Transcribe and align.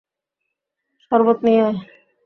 শরবত 1.03 1.37
নিয়ে 1.45 1.61
আয়! 1.67 1.77